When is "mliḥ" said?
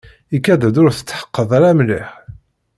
1.79-2.09